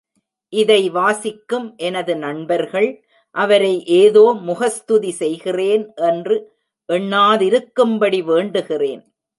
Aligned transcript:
இதை 0.53 0.89
வாசிக்கும் 0.89 1.67
எனது 1.77 2.13
நண்பர்கள், 2.17 2.89
அவரை 3.35 3.73
ஏதோ 3.85 4.25
முகஸ்துதி 4.41 5.11
செய்கிறேன் 5.11 5.85
என்று 6.09 6.37
எண்ணாதிருக்கும்படி 6.89 8.19
வேண்டுகிறேன். 8.31 9.03